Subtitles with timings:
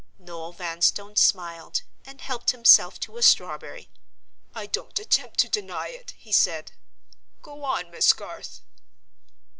[0.17, 3.87] Noel Vanstone smiled, and helped himself to a strawberry.
[4.55, 6.71] "I don't attempt to deny it," he said.
[7.43, 8.61] "Go on, Miss Garth."